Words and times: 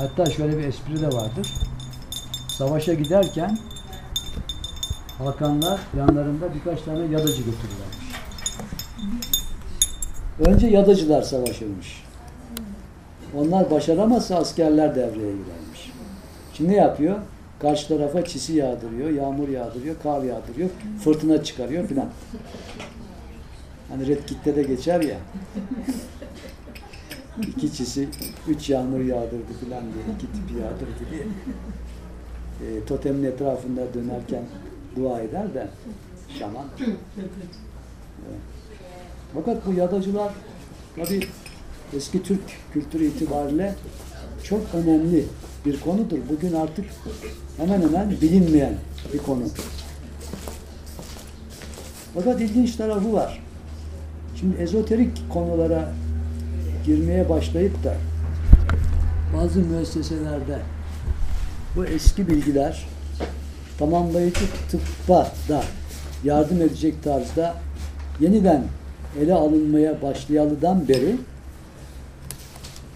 Hatta 0.00 0.30
şöyle 0.30 0.58
bir 0.58 0.64
espri 0.64 1.00
de 1.00 1.06
vardır. 1.06 1.54
Savaşa 2.48 2.94
giderken 2.94 3.58
Hakanlar 5.24 5.80
yanlarında 5.98 6.54
birkaç 6.54 6.82
tane 6.82 6.98
yadacı 6.98 7.42
götürürlermiş. 7.42 8.10
Önce 10.40 10.66
yadacılar 10.66 11.22
savaşırmış. 11.22 12.04
Onlar 13.36 13.70
başaramazsa 13.70 14.36
askerler 14.36 14.94
devreye 14.94 15.32
girermiş. 15.32 15.92
Şimdi 16.54 16.72
ne 16.72 16.76
yapıyor? 16.76 17.16
Karşı 17.58 17.88
tarafa 17.88 18.24
çisi 18.24 18.52
yağdırıyor, 18.52 19.10
yağmur 19.10 19.48
yağdırıyor, 19.48 19.96
kar 20.02 20.22
yağdırıyor, 20.22 20.70
fırtına 21.04 21.44
çıkarıyor 21.44 21.86
filan. 21.86 22.08
Hani 23.88 24.06
Red 24.06 24.24
Kit'te 24.26 24.56
de 24.56 24.62
geçer 24.62 25.00
ya. 25.00 25.16
İki 27.48 27.72
çisi, 27.72 28.08
üç 28.48 28.70
yağmur 28.70 29.00
yağdırdı 29.00 29.52
filan 29.64 29.82
diye, 29.82 30.04
iki 30.16 30.26
tipi 30.26 30.54
yağdırdı 30.60 31.10
diye. 31.10 31.22
E, 32.60 32.84
totemin 32.84 33.24
etrafında 33.24 33.94
dönerken 33.94 34.42
dua 34.96 35.20
eder 35.20 35.54
de 35.54 35.68
şaman. 36.38 36.66
Evet. 37.18 37.30
Fakat 39.34 39.66
bu 39.66 39.72
yadacılar 39.72 40.32
tabi 40.96 41.20
eski 41.96 42.22
Türk 42.22 42.40
kültürü 42.72 43.04
itibariyle 43.04 43.74
çok 44.44 44.60
önemli 44.74 45.24
bir 45.66 45.80
konudur. 45.80 46.18
Bugün 46.28 46.52
artık 46.52 46.84
hemen 47.56 47.82
hemen 47.82 48.10
bilinmeyen 48.10 48.74
bir 49.12 49.18
konu. 49.18 49.42
Fakat 52.14 52.40
ilginç 52.40 52.76
tarafı 52.76 53.12
var. 53.12 53.42
Şimdi 54.36 54.56
ezoterik 54.56 55.30
konulara 55.30 55.92
girmeye 56.86 57.28
başlayıp 57.28 57.84
da 57.84 57.94
bazı 59.36 59.58
müesseselerde 59.58 60.58
bu 61.76 61.86
eski 61.86 62.28
bilgiler 62.28 62.86
tamamlayıcı 63.78 64.44
tıbba 64.70 65.32
da 65.48 65.62
yardım 66.24 66.62
edecek 66.62 67.02
tarzda 67.04 67.54
yeniden 68.20 68.64
ele 69.20 69.34
alınmaya 69.34 70.02
başlayalıdan 70.02 70.88
beri 70.88 71.16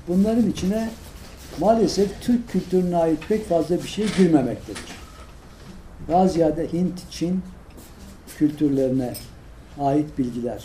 bunların 0.09 0.51
içine 0.51 0.91
maalesef 1.61 2.21
Türk 2.21 2.49
kültürüne 2.49 2.97
ait 2.97 3.19
pek 3.29 3.49
fazla 3.49 3.77
bir 3.77 3.89
şey 3.89 4.07
girmemektedir. 4.19 4.85
Daha 6.09 6.29
ziyade 6.29 6.73
Hint, 6.73 7.11
Çin 7.11 7.43
kültürlerine 8.39 9.15
ait 9.81 10.19
bilgiler. 10.19 10.65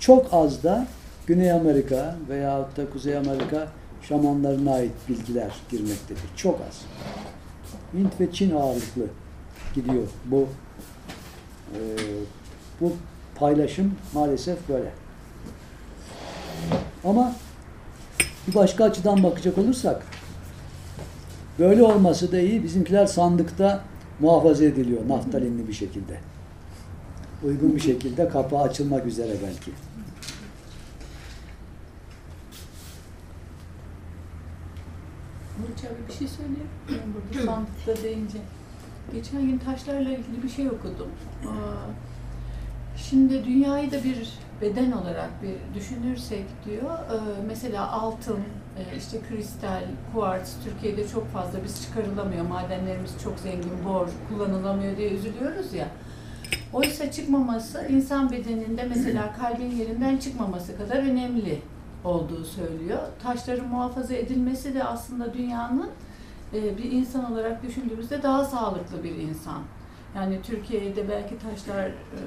Çok 0.00 0.26
az 0.32 0.62
da 0.62 0.86
Güney 1.26 1.52
Amerika 1.52 2.16
veya 2.28 2.68
da 2.76 2.90
Kuzey 2.90 3.16
Amerika 3.16 3.68
şamanlarına 4.02 4.74
ait 4.74 4.92
bilgiler 5.08 5.52
girmektedir. 5.70 6.22
Çok 6.36 6.60
az. 6.68 6.80
Hint 7.94 8.20
ve 8.20 8.32
Çin 8.32 8.54
ağırlıklı 8.54 9.02
gidiyor 9.74 10.06
bu 10.24 10.48
e, 11.74 11.80
bu 12.80 12.92
paylaşım 13.34 13.94
maalesef 14.14 14.68
böyle. 14.68 14.92
Ama 17.04 17.32
bir 18.48 18.54
başka 18.54 18.84
açıdan 18.84 19.22
bakacak 19.22 19.58
olursak 19.58 20.02
böyle 21.58 21.82
olması 21.82 22.32
da 22.32 22.40
iyi. 22.40 22.62
Bizimkiler 22.62 23.06
sandıkta 23.06 23.84
muhafaza 24.20 24.64
ediliyor 24.64 25.08
naftalinli 25.08 25.68
bir 25.68 25.72
şekilde. 25.72 26.20
Uygun 27.44 27.76
bir 27.76 27.80
şekilde 27.80 28.28
kapağı 28.28 28.62
açılmak 28.62 29.06
üzere 29.06 29.32
belki. 29.46 29.70
Şey 36.28 36.36
söyleyeyim. 36.36 36.68
Ben 36.88 37.14
burada 37.14 37.46
sandıkta 37.52 38.02
deyince. 38.02 38.38
Geçen 39.14 39.40
gün 39.46 39.58
taşlarla 39.58 40.10
ilgili 40.10 40.42
bir 40.42 40.48
şey 40.48 40.66
okudum. 40.68 41.08
Şimdi 42.96 43.44
dünyayı 43.44 43.92
da 43.92 44.04
bir 44.04 44.28
beden 44.60 44.92
olarak 44.92 45.30
bir 45.42 45.80
düşünürsek 45.80 46.44
diyor. 46.64 46.98
e, 46.98 47.42
Mesela 47.46 47.90
altın, 47.90 48.38
e, 48.78 48.96
işte 48.98 49.18
kristal, 49.28 49.82
kuartz 50.14 50.56
Türkiye'de 50.64 51.08
çok 51.08 51.28
fazla 51.32 51.64
biz 51.64 51.82
çıkarılamıyor. 51.82 52.46
Madenlerimiz 52.46 53.10
çok 53.24 53.38
zengin, 53.38 53.84
bor 53.88 54.08
kullanılamıyor 54.28 54.96
diye 54.96 55.10
üzülüyoruz 55.10 55.74
ya. 55.74 55.88
Oysa 56.72 57.10
çıkmaması 57.10 57.86
insan 57.88 58.30
bedeninde 58.30 58.84
mesela 58.84 59.32
kalbin 59.32 59.70
yerinden 59.70 60.16
çıkmaması 60.16 60.76
kadar 60.76 60.96
önemli 60.96 61.58
olduğu 62.04 62.44
söylüyor. 62.44 62.98
Taşların 63.22 63.68
muhafaza 63.68 64.14
edilmesi 64.14 64.74
de 64.74 64.84
aslında 64.84 65.34
dünyanın 65.34 65.90
e, 66.54 66.78
bir 66.78 66.92
insan 66.92 67.32
olarak 67.32 67.62
düşündüğümüzde 67.62 68.22
daha 68.22 68.44
sağlıklı 68.44 69.04
bir 69.04 69.14
insan. 69.14 69.62
Yani 70.16 70.42
Türkiye'de 70.42 71.08
belki 71.08 71.38
taşlar 71.38 71.86
e, 71.86 72.18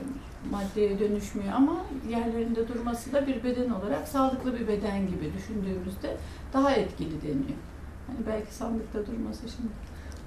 maddeye 0.52 1.00
dönüşmüyor 1.00 1.54
ama 1.54 1.86
yerlerinde 2.10 2.68
durması 2.68 3.14
da 3.14 3.28
bir 3.28 3.44
beden 3.44 3.70
olarak 3.70 4.08
sağlıklı 4.08 4.60
bir 4.60 4.68
beden 4.68 5.08
gibi 5.08 5.34
düşündüğümüzde 5.38 6.18
daha 6.54 6.72
etkili 6.72 7.22
deniyor. 7.22 7.60
Hani 8.08 8.18
belki 8.28 8.56
sandıkta 8.56 9.06
durması 9.06 9.42
şimdi. 9.42 9.72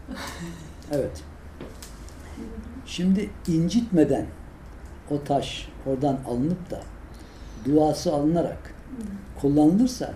Evet. 0.93 1.23
Şimdi 2.87 3.31
incitmeden 3.49 4.27
o 5.11 5.25
taş 5.25 5.69
oradan 5.87 6.19
alınıp 6.29 6.71
da 6.71 6.81
duası 7.65 8.13
alınarak 8.13 8.75
kullanılırsa 9.41 10.15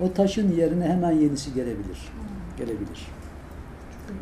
o 0.00 0.12
taşın 0.12 0.56
yerine 0.56 0.88
hemen 0.88 1.12
yenisi 1.12 1.54
gelebilir. 1.54 1.98
Gelebilir. 2.60 3.06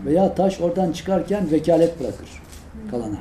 Veya 0.05 0.35
taş 0.35 0.61
oradan 0.61 0.93
çıkarken 0.93 1.51
vekalet 1.51 2.01
bırakır 2.01 2.43
kalana. 2.91 3.19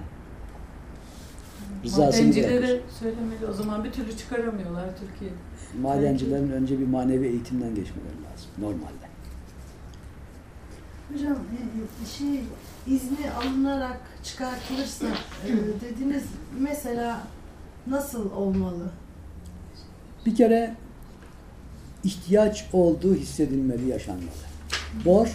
Rızasını 1.83 2.21
Madencilere 2.27 2.57
bırakır. 2.67 2.81
söylemeli 2.99 3.45
o 3.49 3.53
zaman 3.53 3.83
bir 3.83 3.91
türlü 3.91 4.17
çıkaramıyorlar 4.17 4.85
Türkiye'de. 4.99 5.35
Madencilerin 5.81 6.51
önce 6.51 6.79
bir 6.79 6.87
manevi 6.87 7.27
eğitimden 7.27 7.69
geçmeleri 7.75 8.15
lazım 8.23 8.49
normalde. 8.57 9.07
Hocam 11.13 11.33
e, 11.33 12.05
şey 12.17 12.43
izni 12.95 13.31
alınarak 13.31 13.99
çıkartılırsa 14.23 15.05
e, 15.47 15.51
dediniz 15.81 16.23
mesela 16.59 17.21
nasıl 17.87 18.31
olmalı? 18.31 18.91
Bir 20.25 20.35
kere 20.35 20.75
ihtiyaç 22.03 22.65
olduğu 22.73 23.15
hissedilmeli, 23.15 23.87
yaşanmalı. 23.89 24.46
Bor, 25.05 25.27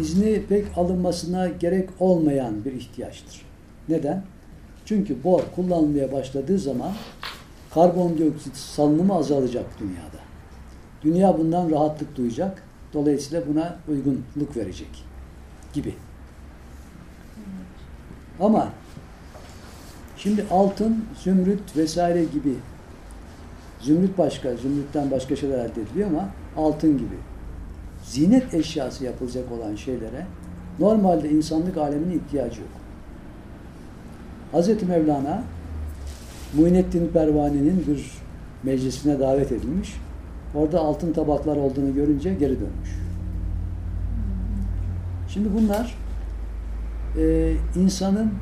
izni 0.00 0.42
pek 0.48 0.78
alınmasına 0.78 1.48
gerek 1.48 1.88
olmayan 2.00 2.64
bir 2.64 2.72
ihtiyaçtır. 2.72 3.42
Neden? 3.88 4.22
Çünkü 4.84 5.24
bor 5.24 5.42
kullanılmaya 5.56 6.12
başladığı 6.12 6.58
zaman 6.58 6.92
karbondioksit 7.74 8.56
salınımı 8.56 9.14
azalacak 9.14 9.66
dünyada. 9.80 10.26
Dünya 11.02 11.38
bundan 11.38 11.70
rahatlık 11.70 12.16
duyacak. 12.16 12.62
Dolayısıyla 12.92 13.42
buna 13.48 13.78
uygunluk 13.88 14.56
verecek 14.56 15.04
gibi. 15.72 15.94
Ama 18.40 18.68
şimdi 20.16 20.44
altın, 20.50 21.04
zümrüt 21.22 21.76
vesaire 21.76 22.24
gibi 22.24 22.54
zümrüt 23.80 24.18
başka, 24.18 24.56
zümrütten 24.56 25.10
başka 25.10 25.36
şeyler 25.36 25.58
elde 25.58 25.82
ediliyor 25.82 26.08
ama 26.10 26.28
altın 26.56 26.98
gibi 26.98 27.16
zinet 28.08 28.54
eşyası 28.54 29.04
yapılacak 29.04 29.52
olan 29.52 29.76
şeylere 29.76 30.26
normalde 30.78 31.30
insanlık 31.30 31.76
aleminin 31.76 32.18
ihtiyacı 32.18 32.60
yok. 32.60 32.70
Hazreti 34.52 34.86
Mevlana 34.86 35.42
Muhyiddin 36.54 37.08
Pervane'nin 37.12 37.84
bir 37.86 38.12
meclisine 38.62 39.20
davet 39.20 39.52
edilmiş. 39.52 39.94
Orada 40.54 40.80
altın 40.80 41.12
tabaklar 41.12 41.56
olduğunu 41.56 41.94
görünce 41.94 42.34
geri 42.34 42.60
dönmüş. 42.60 42.90
Şimdi 45.28 45.48
bunlar 45.54 45.94
e, 47.18 47.54
insanın 47.76 48.32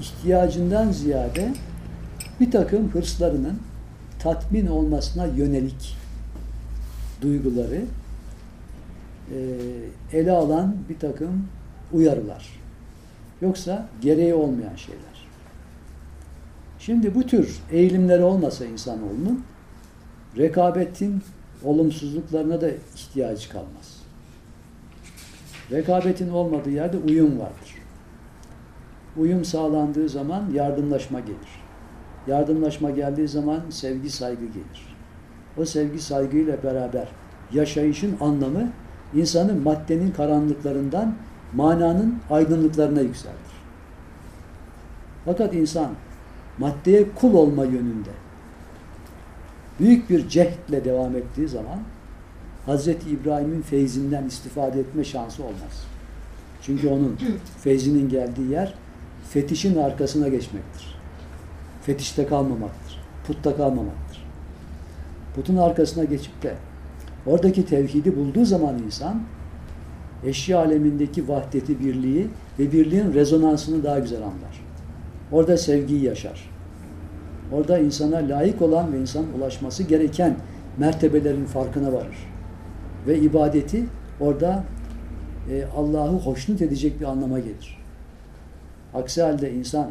ihtiyacından 0.00 0.90
ziyade 0.90 1.54
bir 2.40 2.50
takım 2.50 2.88
hırslarının 2.88 3.58
tatmin 4.18 4.66
olmasına 4.66 5.26
yönelik 5.26 5.96
duyguları 7.22 7.80
ele 10.12 10.32
alan 10.32 10.76
bir 10.88 10.98
takım 10.98 11.48
uyarılar. 11.92 12.60
Yoksa 13.40 13.88
gereği 14.00 14.34
olmayan 14.34 14.76
şeyler. 14.76 15.26
Şimdi 16.78 17.14
bu 17.14 17.22
tür 17.22 17.60
eğilimleri 17.70 18.22
olmasa 18.22 18.64
insanoğlunun 18.64 19.44
rekabetin 20.36 21.22
olumsuzluklarına 21.64 22.60
da 22.60 22.70
ihtiyacı 22.96 23.48
kalmaz. 23.48 24.02
Rekabetin 25.70 26.30
olmadığı 26.30 26.70
yerde 26.70 26.96
uyum 26.96 27.38
vardır. 27.38 27.76
Uyum 29.16 29.44
sağlandığı 29.44 30.08
zaman 30.08 30.50
yardımlaşma 30.54 31.20
gelir. 31.20 31.62
Yardımlaşma 32.26 32.90
geldiği 32.90 33.28
zaman 33.28 33.60
sevgi 33.70 34.10
saygı 34.10 34.46
gelir. 34.46 34.96
O 35.56 35.64
sevgi 35.64 36.00
saygıyla 36.00 36.62
beraber 36.62 37.08
yaşayışın 37.52 38.16
anlamı 38.20 38.72
insanı 39.14 39.54
maddenin 39.54 40.10
karanlıklarından 40.10 41.14
mananın 41.54 42.18
aydınlıklarına 42.30 43.00
yükseltir. 43.00 43.52
Fakat 45.24 45.54
insan 45.54 45.90
maddeye 46.58 47.06
kul 47.14 47.34
olma 47.34 47.64
yönünde 47.64 48.10
büyük 49.80 50.10
bir 50.10 50.28
cehdle 50.28 50.84
devam 50.84 51.16
ettiği 51.16 51.48
zaman 51.48 51.78
Hz. 52.66 52.88
İbrahim'in 52.88 53.62
feyzinden 53.62 54.24
istifade 54.24 54.80
etme 54.80 55.04
şansı 55.04 55.42
olmaz. 55.42 55.86
Çünkü 56.62 56.88
onun 56.88 57.18
feyzinin 57.58 58.08
geldiği 58.08 58.50
yer 58.50 58.74
fetişin 59.30 59.76
arkasına 59.76 60.28
geçmektir. 60.28 60.94
Fetişte 61.82 62.26
kalmamaktır. 62.26 63.00
Putta 63.26 63.56
kalmamaktır. 63.56 64.24
Putun 65.34 65.56
arkasına 65.56 66.04
geçip 66.04 66.42
de 66.42 66.54
oradaki 67.26 67.66
tevhidi 67.66 68.16
bulduğu 68.16 68.44
zaman 68.44 68.78
insan 68.78 69.22
eşya 70.24 70.58
alemindeki 70.58 71.28
vahdeti, 71.28 71.80
birliği 71.80 72.28
ve 72.58 72.72
birliğin 72.72 73.14
rezonansını 73.14 73.84
daha 73.84 73.98
güzel 73.98 74.22
anlar. 74.22 74.64
Orada 75.32 75.56
sevgiyi 75.56 76.04
yaşar. 76.04 76.50
Orada 77.52 77.78
insana 77.78 78.16
layık 78.16 78.62
olan 78.62 78.92
ve 78.92 79.00
insan 79.00 79.24
ulaşması 79.38 79.82
gereken 79.82 80.36
mertebelerin 80.78 81.44
farkına 81.44 81.92
varır. 81.92 82.16
Ve 83.06 83.18
ibadeti 83.18 83.86
orada 84.20 84.64
e, 85.50 85.64
Allah'ı 85.76 86.16
hoşnut 86.16 86.62
edecek 86.62 87.00
bir 87.00 87.04
anlama 87.04 87.38
gelir. 87.38 87.78
Aksi 88.94 89.22
halde 89.22 89.52
insan 89.52 89.90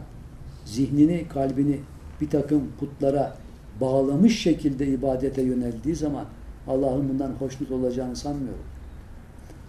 zihnini, 0.65 1.27
kalbini 1.27 1.79
bir 2.21 2.29
takım 2.29 2.63
putlara 2.79 3.35
bağlamış 3.81 4.39
şekilde 4.39 4.87
ibadete 4.87 5.41
yöneldiği 5.41 5.95
zaman 5.95 6.25
Allah'ın 6.67 7.09
bundan 7.09 7.31
hoşnut 7.39 7.71
olacağını 7.71 8.15
sanmıyorum. 8.15 8.63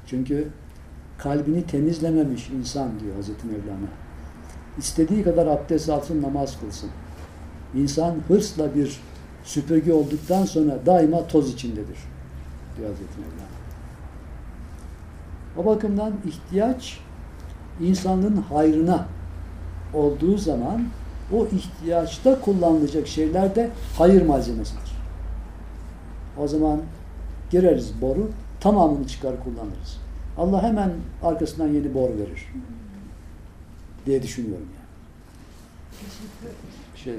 Çünkü 0.07 0.49
kalbini 1.19 1.67
temizlememiş 1.67 2.51
insan 2.51 3.01
diyor 3.01 3.17
Hazreti 3.17 3.47
Mevlana. 3.47 3.89
İstediği 4.79 5.25
kadar 5.25 5.47
abdest 5.47 5.89
alsın, 5.89 6.23
namaz 6.23 6.61
kılsın. 6.61 6.91
İnsan 7.75 8.17
hırsla 8.29 8.75
bir 8.75 9.01
süpürge 9.45 9.93
olduktan 9.93 10.45
sonra 10.45 10.87
daima 10.87 11.27
toz 11.27 11.53
içindedir 11.53 11.99
diyor 12.77 12.89
Hazreti 12.89 13.21
Mevlana. 13.21 13.53
O 15.57 15.67
bakımdan 15.67 16.13
ihtiyaç 16.27 17.01
insanlığın 17.81 18.37
hayrına 18.37 19.07
olduğu 19.95 20.39
zaman 20.39 20.85
o 21.33 21.47
ihtiyaçta 21.47 22.41
kullanılacak 22.41 23.07
şeyler 23.07 23.55
de 23.55 23.71
hayır 23.99 24.27
malzemesidir. 24.27 24.82
O 26.39 26.49
zaman 26.49 26.83
gireriz 27.51 28.01
boru, 28.01 28.31
tamamını 28.61 29.07
çıkar 29.07 29.45
kullanırız. 29.45 29.99
Allah 30.39 30.63
hemen 30.63 30.93
arkasından 31.23 31.69
yeni 31.69 31.95
bor 31.95 32.09
verir 32.09 32.49
diye 34.07 34.23
düşünüyorum 34.23 34.69
yani. 34.77 34.83
Şey. 36.97 37.15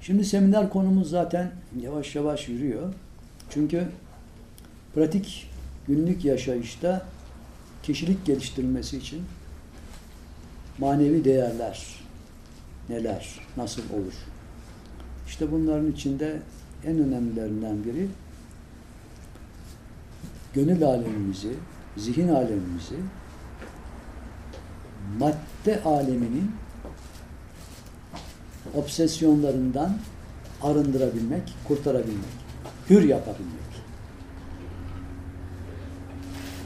Şimdi 0.00 0.24
seminer 0.24 0.70
konumuz 0.70 1.10
zaten 1.10 1.52
yavaş 1.80 2.14
yavaş 2.14 2.48
yürüyor. 2.48 2.94
Çünkü 3.50 3.88
pratik 4.94 5.50
günlük 5.86 6.24
yaşayışta 6.24 7.06
kişilik 7.82 8.26
geliştirilmesi 8.26 8.96
için 8.96 9.22
manevi 10.80 11.24
değerler 11.24 12.00
neler, 12.88 13.40
nasıl 13.56 13.82
olur? 13.82 14.14
İşte 15.26 15.52
bunların 15.52 15.92
içinde 15.92 16.42
en 16.86 16.98
önemlilerinden 16.98 17.84
biri 17.84 18.08
gönül 20.54 20.84
alemimizi, 20.84 21.52
zihin 21.96 22.28
alemimizi 22.28 22.96
madde 25.18 25.82
aleminin 25.84 26.52
obsesyonlarından 28.74 29.98
arındırabilmek, 30.62 31.54
kurtarabilmek, 31.68 32.40
hür 32.90 33.02
yapabilmek. 33.02 33.70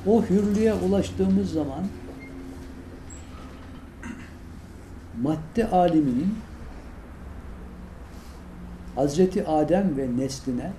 O 0.06 0.25
hürlüğe 0.25 0.75
ulaştığımız 0.75 1.52
zaman 1.52 1.84
madde 5.22 5.70
aleminin 5.70 6.38
Hazreti 8.94 9.46
Adem 9.46 9.96
ve 9.96 10.16
nesline 10.16 10.72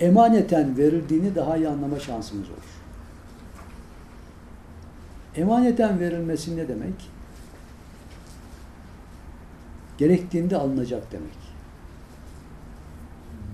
emaneten 0.00 0.76
verildiğini 0.76 1.34
daha 1.34 1.56
iyi 1.56 1.68
anlama 1.68 2.00
şansımız 2.00 2.50
olur. 2.50 2.82
Emaneten 5.36 6.00
verilmesi 6.00 6.56
ne 6.56 6.68
demek? 6.68 7.10
Gerektiğinde 9.98 10.56
alınacak 10.56 11.12
demek. 11.12 11.38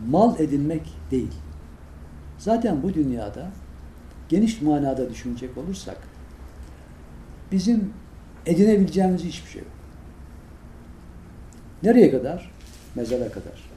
Mal 0.08 0.40
edinmek 0.40 0.92
değil. 1.10 1.32
Zaten 2.38 2.82
bu 2.82 2.94
dünyada 2.94 3.50
geniş 4.28 4.62
manada 4.62 5.10
düşünecek 5.10 5.58
olursak 5.58 6.07
bizim 7.52 7.92
edinebileceğimiz 8.46 9.24
hiçbir 9.24 9.50
şey 9.50 9.62
yok. 9.62 9.70
Nereye 11.82 12.10
kadar? 12.10 12.52
Mezara 12.94 13.28
kadar. 13.28 13.70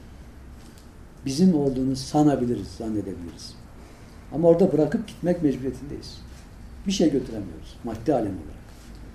Bizim 1.26 1.54
olduğunu 1.54 1.96
sanabiliriz, 1.96 2.68
zannedebiliriz. 2.78 3.54
Ama 4.34 4.48
orada 4.48 4.72
bırakıp 4.72 5.08
gitmek 5.08 5.42
mecburiyetindeyiz. 5.42 6.20
Bir 6.86 6.92
şey 6.92 7.10
götüremiyoruz 7.10 7.76
madde 7.84 8.14
alemi 8.14 8.28
olarak. 8.28 8.62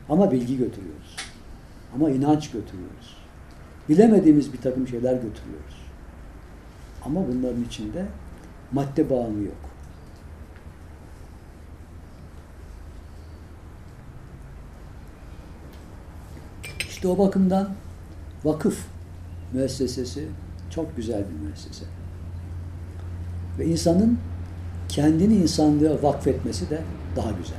Ama 0.10 0.32
bilgi 0.32 0.58
götürüyoruz. 0.58 1.16
Ama 1.96 2.10
inanç 2.10 2.52
götürüyoruz. 2.52 3.18
Bilemediğimiz 3.90 4.54
bir 4.54 4.58
takım 4.58 4.88
şeyler 4.88 5.14
götürüyoruz. 5.14 5.78
Ama 7.06 7.28
bunların 7.28 7.64
içinde 7.64 8.06
madde 8.72 9.10
bağımı 9.10 9.44
yok. 9.44 9.67
İşte 16.98 17.08
o 17.08 17.18
bakımdan 17.18 17.70
vakıf 18.44 18.86
müessesesi 19.54 20.28
çok 20.70 20.96
güzel 20.96 21.24
bir 21.30 21.48
müessese. 21.48 21.86
Ve 23.60 23.66
insanın 23.66 24.18
kendini 24.90 25.36
insanlığa 25.36 26.04
vakfetmesi 26.04 26.70
de 26.70 26.82
daha 27.16 27.32
güzel. 27.32 27.58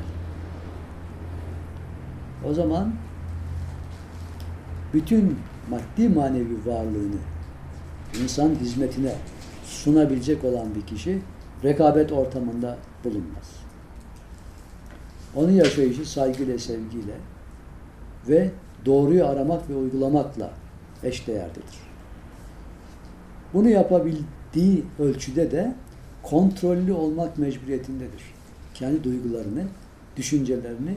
O 2.49 2.55
zaman 2.55 2.93
bütün 4.95 5.39
maddi 5.71 6.09
manevi 6.09 6.67
varlığını 6.67 7.19
insan 8.23 8.51
hizmetine 8.51 9.15
sunabilecek 9.65 10.45
olan 10.45 10.75
bir 10.75 10.87
kişi 10.87 11.23
rekabet 11.65 12.13
ortamında 12.13 12.79
bulunmaz. 13.05 13.51
Onun 15.35 15.53
yaşayışı 15.53 16.11
saygıyla, 16.11 16.59
sevgiyle 16.59 17.15
ve 18.29 18.51
doğruyu 18.87 19.27
aramak 19.27 19.71
ve 19.71 19.77
uygulamakla 19.77 20.51
eşdeğerdedir. 21.03 21.89
Bunu 23.55 23.69
yapabildiği 23.69 24.85
ölçüde 24.99 25.51
de 25.51 25.75
kontrollü 26.23 26.93
olmak 26.93 27.39
mecburiyetindedir. 27.39 28.23
Kendi 28.75 29.05
duygularını, 29.05 29.65
düşüncelerini 30.17 30.97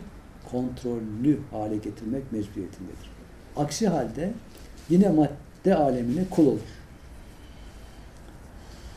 kontrollü 0.51 1.39
hale 1.51 1.77
getirmek 1.77 2.31
mecburiyetindedir. 2.31 3.11
Aksi 3.55 3.87
halde 3.87 4.33
yine 4.89 5.09
madde 5.09 5.75
alemine 5.75 6.25
kul 6.29 6.47
olur. 6.47 6.59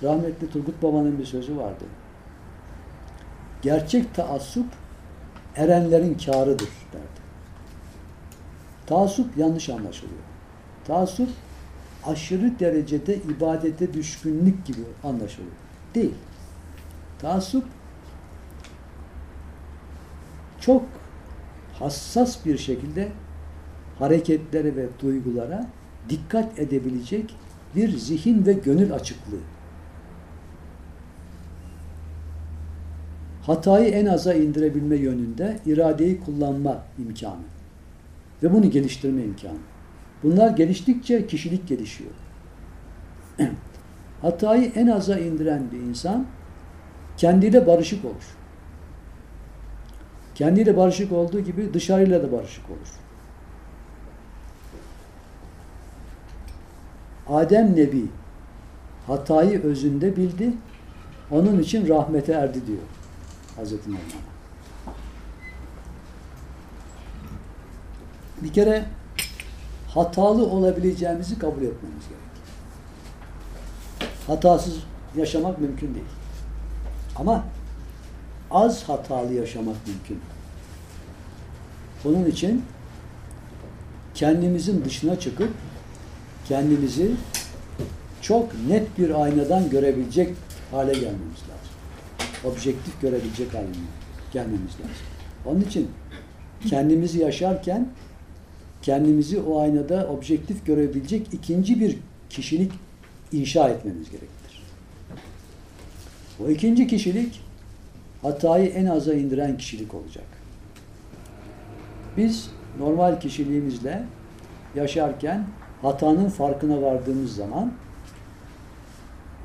Rahmetli 0.02 0.50
Turgut 0.50 0.82
Baba'nın 0.82 1.18
bir 1.18 1.24
sözü 1.24 1.56
vardı. 1.56 1.84
Gerçek 3.62 4.14
taassup 4.14 4.66
erenlerin 5.56 6.14
kârıdır 6.14 6.68
derdi. 6.92 7.13
Taassup 8.86 9.36
yanlış 9.36 9.68
anlaşılıyor. 9.68 10.20
Taassup 10.86 11.28
aşırı 12.06 12.58
derecede 12.60 13.16
ibadete 13.16 13.94
düşkünlük 13.94 14.66
gibi 14.66 14.80
anlaşılıyor. 15.04 15.52
Değil. 15.94 16.14
Taassup 17.18 17.64
çok 20.60 20.82
hassas 21.78 22.46
bir 22.46 22.58
şekilde 22.58 23.12
hareketlere 23.98 24.76
ve 24.76 24.86
duygulara 25.02 25.66
dikkat 26.08 26.58
edebilecek 26.58 27.36
bir 27.76 27.98
zihin 27.98 28.46
ve 28.46 28.52
gönül 28.52 28.92
açıklığı. 28.92 29.40
Hatayı 33.42 33.88
en 33.88 34.06
aza 34.06 34.34
indirebilme 34.34 34.96
yönünde 34.96 35.60
iradeyi 35.66 36.20
kullanma 36.20 36.82
imkanı 36.98 37.54
ve 38.44 38.52
bunu 38.52 38.70
geliştirme 38.70 39.22
imkanı. 39.22 39.58
Bunlar 40.22 40.50
geliştikçe 40.50 41.26
kişilik 41.26 41.68
gelişiyor. 41.68 42.10
Hatayı 44.22 44.72
en 44.74 44.86
aza 44.86 45.18
indiren 45.18 45.62
bir 45.72 45.78
insan 45.78 46.26
kendiyle 47.16 47.66
barışık 47.66 48.04
olur. 48.04 48.36
Kendiyle 50.34 50.76
barışık 50.76 51.12
olduğu 51.12 51.40
gibi 51.40 51.74
dışarıyla 51.74 52.22
da 52.22 52.32
barışık 52.32 52.70
olur. 52.70 52.88
Adem 57.28 57.76
Nebi 57.76 58.04
hatayı 59.06 59.62
özünde 59.62 60.16
bildi. 60.16 60.52
Onun 61.30 61.58
için 61.58 61.88
rahmete 61.88 62.32
erdi 62.32 62.66
diyor 62.66 62.78
Hazreti 63.56 63.88
Mevlana. 63.88 64.33
Bir 68.44 68.52
kere 68.52 68.84
hatalı 69.88 70.46
olabileceğimizi 70.46 71.38
kabul 71.38 71.62
etmemiz 71.62 72.04
gerekir. 72.08 72.52
Hatasız 74.26 74.74
yaşamak 75.16 75.58
mümkün 75.58 75.94
değil. 75.94 76.06
Ama 77.16 77.44
az 78.50 78.82
hatalı 78.82 79.34
yaşamak 79.34 79.76
mümkün. 79.86 80.20
Bunun 82.04 82.24
için 82.26 82.64
kendimizin 84.14 84.84
dışına 84.84 85.20
çıkıp 85.20 85.50
kendimizi 86.48 87.10
çok 88.20 88.54
net 88.68 88.98
bir 88.98 89.22
aynadan 89.22 89.70
görebilecek 89.70 90.34
hale 90.70 90.92
gelmemiz 90.92 91.40
lazım. 91.40 91.74
Objektif 92.44 93.00
görebilecek 93.00 93.54
haline 93.54 93.76
gelmemiz 94.32 94.72
lazım. 94.72 95.06
Onun 95.46 95.60
için 95.60 95.90
kendimizi 96.70 97.18
yaşarken 97.18 97.88
kendimizi 98.84 99.40
o 99.40 99.60
aynada 99.60 100.08
objektif 100.08 100.66
görebilecek 100.66 101.26
ikinci 101.32 101.80
bir 101.80 101.98
kişilik 102.30 102.72
inşa 103.32 103.68
etmemiz 103.68 104.10
gerekir. 104.10 104.62
O 106.44 106.48
ikinci 106.48 106.86
kişilik 106.86 107.40
hatayı 108.22 108.68
en 108.68 108.86
aza 108.86 109.14
indiren 109.14 109.58
kişilik 109.58 109.94
olacak. 109.94 110.24
Biz 112.16 112.50
normal 112.78 113.20
kişiliğimizle 113.20 114.04
yaşarken 114.74 115.46
hatanın 115.82 116.28
farkına 116.28 116.82
vardığımız 116.82 117.36
zaman 117.36 117.72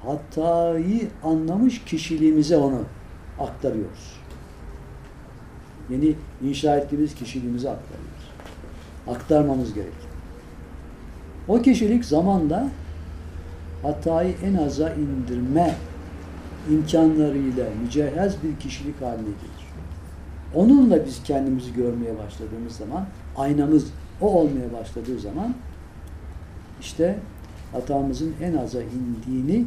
hatayı 0.04 1.08
anlamış 1.24 1.84
kişiliğimize 1.86 2.58
onu 2.58 2.82
aktarıyoruz. 3.40 4.20
Yeni 5.90 6.16
inşa 6.44 6.78
ettiğimiz 6.78 7.16
kişiliğimize 7.16 7.70
aktarıyoruz. 7.70 8.09
Aktarmamız 9.08 9.74
gerekir. 9.74 10.10
O 11.48 11.62
kişilik 11.62 12.06
zamanla 12.06 12.70
hatayı 13.84 14.36
en 14.44 14.56
aza 14.56 14.94
indirme 14.94 15.76
imkanlarıyla 16.70 17.66
mücehhez 17.84 18.36
bir 18.44 18.60
kişilik 18.60 19.02
haline 19.02 19.22
gelir. 19.22 19.70
Onunla 20.56 21.06
biz 21.06 21.24
kendimizi 21.24 21.74
görmeye 21.74 22.18
başladığımız 22.18 22.76
zaman, 22.76 23.06
aynamız 23.38 23.88
o 24.22 24.28
olmaya 24.28 24.74
başladığı 24.74 25.20
zaman 25.20 25.56
işte 26.82 27.20
hatamızın 27.72 28.34
en 28.42 28.54
aza 28.54 28.80
indiğini 28.82 29.66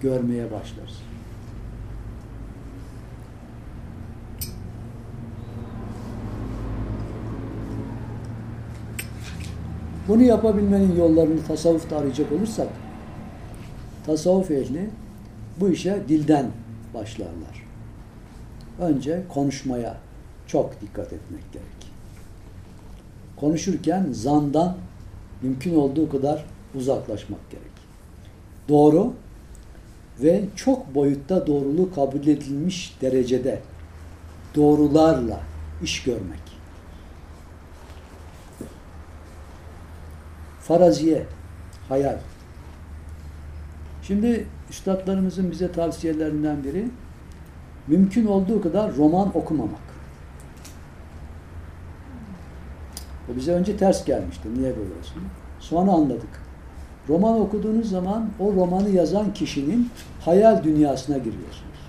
görmeye 0.00 0.44
başlarız. 0.44 1.02
Bunu 10.08 10.22
yapabilmenin 10.22 10.96
yollarını 10.96 11.46
tasavvufta 11.46 11.96
arayacak 11.96 12.32
olursak 12.32 12.68
tasavvuf 14.06 14.50
ehli 14.50 14.90
bu 15.60 15.68
işe 15.68 16.02
dilden 16.08 16.50
başlarlar. 16.94 17.64
Önce 18.80 19.22
konuşmaya 19.28 19.96
çok 20.46 20.80
dikkat 20.80 21.12
etmek 21.12 21.52
gerek. 21.52 21.92
Konuşurken 23.36 24.06
zandan 24.12 24.76
mümkün 25.42 25.74
olduğu 25.74 26.10
kadar 26.10 26.44
uzaklaşmak 26.74 27.50
gerek. 27.50 27.64
Doğru 28.68 29.12
ve 30.22 30.44
çok 30.56 30.94
boyutta 30.94 31.46
doğruluğu 31.46 31.94
kabul 31.94 32.26
edilmiş 32.26 32.96
derecede 33.00 33.60
doğrularla 34.54 35.40
iş 35.82 36.02
görmek. 36.02 36.53
Faraziye, 40.64 41.26
hayal. 41.88 42.16
Şimdi 44.02 44.46
üstadlarımızın 44.70 45.50
bize 45.50 45.72
tavsiyelerinden 45.72 46.64
biri 46.64 46.84
mümkün 47.86 48.26
olduğu 48.26 48.62
kadar 48.62 48.96
roman 48.96 49.36
okumamak. 49.36 49.84
O 53.32 53.36
bize 53.36 53.52
önce 53.52 53.76
ters 53.76 54.04
gelmişti. 54.04 54.48
Niye 54.54 54.76
böyle 54.76 54.98
olsun? 55.00 55.22
Sonra 55.60 55.90
anladık. 55.90 56.42
Roman 57.08 57.40
okuduğunuz 57.40 57.90
zaman 57.90 58.30
o 58.40 58.52
romanı 58.52 58.88
yazan 58.88 59.34
kişinin 59.34 59.90
hayal 60.20 60.64
dünyasına 60.64 61.18
giriyorsunuz. 61.18 61.80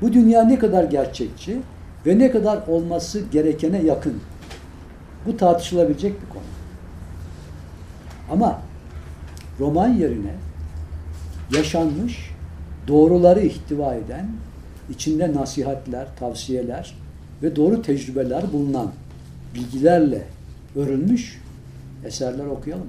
Bu 0.00 0.12
dünya 0.12 0.44
ne 0.44 0.58
kadar 0.58 0.84
gerçekçi 0.84 1.60
ve 2.06 2.18
ne 2.18 2.30
kadar 2.30 2.66
olması 2.66 3.20
gerekene 3.32 3.82
yakın. 3.82 4.20
Bu 5.26 5.36
tartışılabilecek 5.36 6.22
bir 6.22 6.28
konu. 6.28 6.43
Ama 8.30 8.62
roman 9.60 9.88
yerine 9.88 10.34
yaşanmış, 11.50 12.30
doğruları 12.88 13.40
ihtiva 13.40 13.94
eden, 13.94 14.28
içinde 14.90 15.34
nasihatler, 15.34 16.06
tavsiyeler 16.16 16.94
ve 17.42 17.56
doğru 17.56 17.82
tecrübeler 17.82 18.52
bulunan 18.52 18.92
bilgilerle 19.54 20.26
örülmüş 20.76 21.42
eserler 22.04 22.46
okuyalım. 22.46 22.88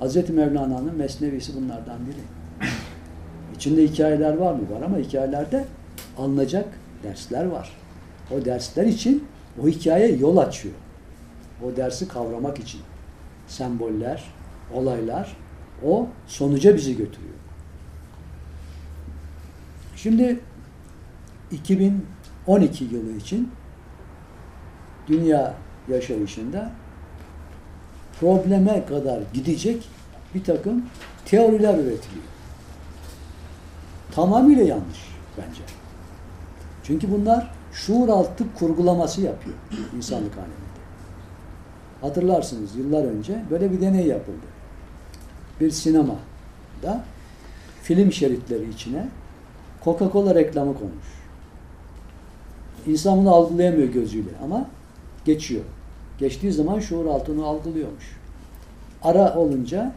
Hz. 0.00 0.30
Mevlana'nın 0.30 0.96
Mesnevisi 0.96 1.56
bunlardan 1.56 1.98
biri. 2.06 2.70
İçinde 3.56 3.82
hikayeler 3.82 4.36
var 4.36 4.52
mı? 4.52 4.60
Var 4.70 4.82
ama 4.82 4.98
hikayelerde 4.98 5.64
alınacak 6.18 6.66
dersler 7.02 7.44
var. 7.44 7.72
O 8.30 8.44
dersler 8.44 8.86
için 8.86 9.24
o 9.62 9.68
hikaye 9.68 10.16
yol 10.16 10.36
açıyor. 10.36 10.74
O 11.64 11.76
dersi 11.76 12.08
kavramak 12.08 12.58
için. 12.58 12.80
Semboller, 13.46 14.24
olaylar 14.74 15.36
o 15.84 16.08
sonuca 16.26 16.76
bizi 16.76 16.96
götürüyor. 16.96 17.34
Şimdi 19.96 20.40
2012 21.50 22.84
yılı 22.84 23.16
için 23.16 23.52
dünya 25.08 25.54
yaşayışında 25.88 26.72
probleme 28.20 28.86
kadar 28.86 29.22
gidecek 29.32 29.88
bir 30.34 30.44
takım 30.44 30.86
teoriler 31.24 31.74
üretiliyor. 31.74 32.24
Tamamıyla 34.14 34.62
yanlış 34.62 34.98
bence. 35.38 35.62
Çünkü 36.82 37.10
bunlar 37.10 37.50
şuur 37.72 38.08
altı 38.08 38.44
kurgulaması 38.54 39.20
yapıyor 39.20 39.56
insanlık 39.96 40.32
aleminde. 40.38 40.73
Hatırlarsınız 42.04 42.76
yıllar 42.76 43.04
önce 43.04 43.42
böyle 43.50 43.72
bir 43.72 43.80
deney 43.80 44.06
yapıldı. 44.06 44.46
Bir 45.60 45.70
sinemada 45.70 47.04
film 47.82 48.12
şeritleri 48.12 48.70
içine 48.70 49.08
Coca-Cola 49.84 50.34
reklamı 50.34 50.74
konmuş. 50.78 51.06
İnsan 52.86 53.18
bunu 53.18 53.34
algılayamıyor 53.34 53.88
gözüyle 53.88 54.30
ama 54.44 54.66
geçiyor. 55.24 55.64
Geçtiği 56.18 56.52
zaman 56.52 56.80
şuur 56.80 57.06
altını 57.06 57.44
algılıyormuş. 57.44 58.16
Ara 59.02 59.34
olunca 59.34 59.92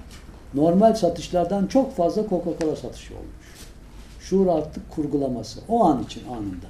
normal 0.54 0.94
satışlardan 0.94 1.68
çok 1.68 1.96
fazla 1.96 2.22
Coca-Cola 2.22 2.76
satışı 2.76 3.14
olmuş. 3.14 3.68
Şuur 4.20 4.48
altı 4.48 4.82
kurgulaması. 4.96 5.60
O 5.70 5.86
an 5.86 6.04
için 6.04 6.28
anında. 6.28 6.68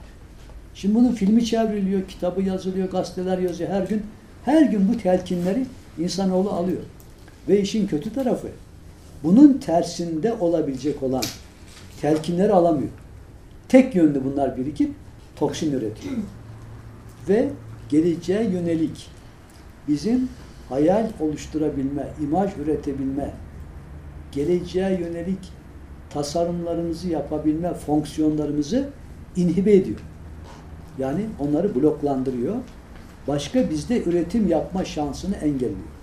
Şimdi 0.74 0.96
bunun 0.96 1.12
filmi 1.12 1.46
çevriliyor, 1.46 2.08
kitabı 2.08 2.42
yazılıyor, 2.42 2.90
gazeteler 2.90 3.38
yazıyor 3.38 3.70
her 3.70 3.84
gün. 3.84 4.04
Her 4.46 4.62
gün 4.62 4.90
bu 4.94 4.98
telkinleri 4.98 5.66
insanoğlu 6.00 6.50
alıyor. 6.52 6.82
Ve 7.50 7.62
işin 7.62 7.88
kötü 7.88 8.14
tarafı 8.14 8.48
bunun 9.24 9.54
tersinde 9.54 10.34
olabilecek 10.34 11.04
olan 11.04 11.24
telkinleri 12.02 12.54
alamıyor. 12.54 12.90
Tek 13.70 13.96
yönlü 13.96 14.24
bunlar 14.26 14.58
birikip 14.58 14.92
toksin 15.36 15.72
üretiyor. 15.72 16.16
Ve 17.30 17.50
geleceğe 17.90 18.44
yönelik 18.44 19.10
bizim 19.88 20.30
hayal 20.70 21.10
oluşturabilme, 21.20 22.08
imaj 22.24 22.58
üretebilme, 22.58 23.34
geleceğe 24.32 25.00
yönelik 25.00 25.40
tasarımlarımızı 26.10 27.10
yapabilme 27.10 27.74
fonksiyonlarımızı 27.74 28.90
inhibe 29.36 29.74
ediyor. 29.74 30.00
Yani 31.00 31.26
onları 31.40 31.76
bloklandırıyor 31.76 32.56
başka 33.28 33.70
bizde 33.70 34.04
üretim 34.04 34.48
yapma 34.48 34.86
şansını 34.86 35.36
engelliyor. 35.36 35.98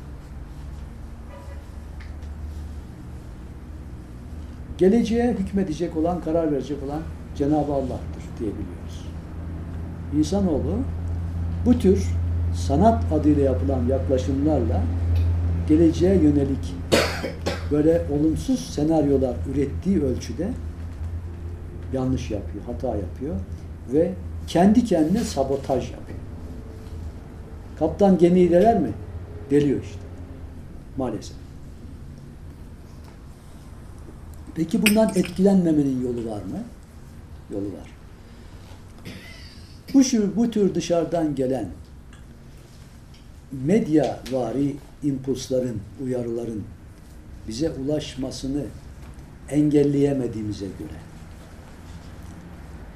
Geleceğe 4.78 5.32
hükmedecek 5.32 5.96
olan, 5.96 6.20
karar 6.20 6.52
verecek 6.52 6.82
olan 6.82 7.00
Cenab-ı 7.36 7.72
Allah'tır 7.72 8.24
diyebiliyoruz. 8.38 9.06
İnsanoğlu 10.18 10.78
bu 11.66 11.78
tür 11.78 12.06
sanat 12.54 13.12
adıyla 13.12 13.42
yapılan 13.42 13.86
yaklaşımlarla 13.88 14.82
geleceğe 15.68 16.14
yönelik 16.14 16.74
böyle 17.70 18.02
olumsuz 18.10 18.60
senaryolar 18.60 19.34
ürettiği 19.54 20.02
ölçüde 20.02 20.48
yanlış 21.92 22.30
yapıyor, 22.30 22.64
hata 22.64 22.88
yapıyor 22.88 23.36
ve 23.92 24.12
kendi 24.46 24.84
kendine 24.84 25.20
sabotaj 25.20 25.90
yapıyor. 25.90 26.03
Kaptan 27.78 28.18
gemiyi 28.18 28.50
deler 28.50 28.80
mi? 28.80 28.92
Deliyor 29.50 29.82
işte. 29.82 29.98
Maalesef. 30.96 31.36
Peki 34.54 34.86
bundan 34.86 35.08
etkilenmemenin 35.14 36.02
yolu 36.02 36.30
var 36.30 36.42
mı? 36.42 36.62
Yolu 37.50 37.66
var. 37.66 37.90
Bu, 39.94 40.04
şu, 40.04 40.36
bu 40.36 40.50
tür 40.50 40.74
dışarıdan 40.74 41.34
gelen 41.34 41.68
medya 43.52 44.20
vari 44.32 44.76
impulsların, 45.02 45.76
uyarıların 46.04 46.64
bize 47.48 47.70
ulaşmasını 47.70 48.64
engelleyemediğimize 49.50 50.66
göre 50.66 50.98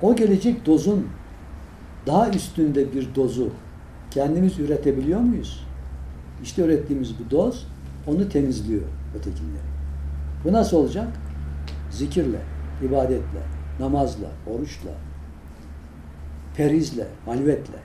o 0.03 0.17
gelecek 0.17 0.67
dozun 0.67 1.07
daha 2.07 2.31
üstünde 2.31 2.93
bir 2.93 3.15
dozu 3.15 3.51
kendimiz 4.19 4.59
üretebiliyor 4.59 5.21
muyuz? 5.21 5.67
İşte 6.43 6.63
ürettiğimiz 6.63 7.19
bu 7.19 7.31
doz 7.31 7.67
onu 8.07 8.29
temizliyor 8.29 8.83
ötekileri. 9.19 9.69
Bu 10.45 10.53
nasıl 10.53 10.77
olacak? 10.77 11.09
Zikirle, 11.91 12.39
ibadetle, 12.83 13.43
namazla, 13.81 14.27
oruçla, 14.47 14.91
perizle, 16.57 17.07
halvetle 17.25 17.79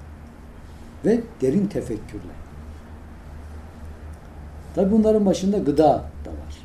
ve 1.06 1.22
derin 1.42 1.68
tefekkürle. 1.68 2.34
Tabi 4.76 4.92
bunların 4.92 5.26
başında 5.26 5.58
gıda 5.58 5.90
da 6.26 6.30
var. 6.30 6.58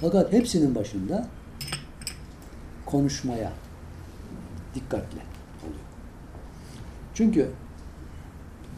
Fakat 0.00 0.32
hepsinin 0.32 0.74
başında 0.74 1.26
konuşmaya 2.86 3.52
dikkatle 4.76 5.20
oluyor. 5.62 5.86
Çünkü 7.14 7.50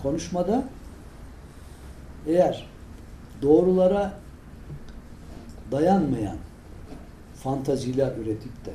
konuşmada 0.02 0.64
eğer 2.26 2.68
doğrulara 3.42 4.12
dayanmayan 5.72 6.36
fantaziler 7.34 8.16
üretip 8.16 8.66
de 8.66 8.72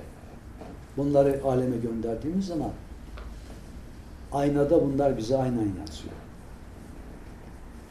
bunları 0.98 1.42
aleme 1.46 1.78
gönderdiğimiz 1.78 2.46
zaman 2.46 2.72
aynada 4.32 4.82
bunlar 4.86 5.18
bize 5.18 5.38
aynen 5.38 5.72
yansıyor. 5.80 6.14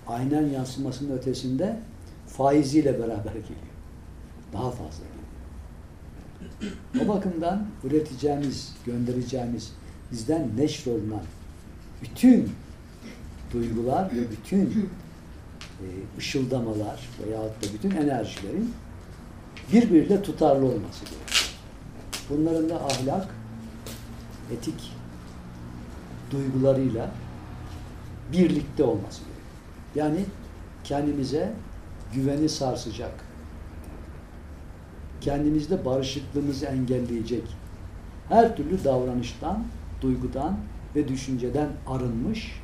Aynen 0.07 0.47
yansımasının 0.47 1.19
ötesinde 1.19 1.77
faiziyle 2.27 2.99
beraber 2.99 3.33
geliyor. 3.33 3.73
Daha 4.53 4.71
fazla 4.71 5.05
geliyor. 5.05 5.22
O 7.05 7.09
bakımdan 7.09 7.67
üreteceğimiz, 7.85 8.73
göndereceğimiz, 8.87 9.73
bizden 10.13 10.49
neşrolunan 10.57 11.23
bütün 12.03 12.51
duygular 13.53 14.11
ve 14.17 14.31
bütün 14.31 14.89
e, 15.81 15.87
ışıldamalar 16.19 17.09
veyahut 17.27 17.63
da 17.63 17.75
bütün 17.75 17.91
enerjilerin 17.91 18.75
birbiriyle 19.73 20.23
tutarlı 20.23 20.67
olması 20.67 21.05
gerekiyor. 21.05 21.53
Bunların 22.31 22.69
da 22.69 22.85
ahlak, 22.85 23.29
etik 24.53 24.93
duygularıyla 26.31 27.11
birlikte 28.33 28.85
olması 28.85 29.19
gerekiyor. 29.19 29.37
Yani 29.95 30.25
kendimize 30.85 31.53
güveni 32.15 32.49
sarsacak, 32.49 33.13
kendimizde 35.23 35.85
barışıklığımızı 35.85 36.67
engelleyecek 36.67 37.45
her 38.29 38.57
türlü 38.57 38.85
davranıştan, 38.85 39.65
duygudan 40.01 40.57
ve 40.97 41.09
düşünceden 41.09 41.69
arınmış, 41.87 42.61